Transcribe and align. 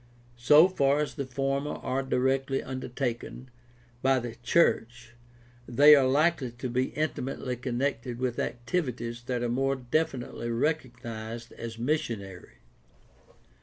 So 0.39 0.67
far 0.67 0.99
as 1.01 1.13
the 1.13 1.27
former 1.27 1.73
are 1.73 2.01
directly 2.01 2.63
undertaken 2.63 3.51
by 4.01 4.17
the 4.17 4.33
church 4.33 5.13
they 5.67 5.93
are 5.95 6.07
likely 6.07 6.49
to 6.49 6.69
be 6.69 6.85
intimately 6.95 7.55
connected 7.55 8.17
with 8.17 8.39
activities 8.39 9.21
that 9.25 9.43
are 9.43 9.47
more 9.47 9.75
definitely 9.75 10.49
recognized 10.49 11.51
as 11.53 11.77
missionary. 11.77 12.55